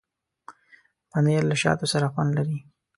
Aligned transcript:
پنېر 1.11 1.41
له 1.49 1.55
شاتو 1.61 1.85
سره 1.93 2.07
خوند 2.13 2.31
لري. 2.37 2.57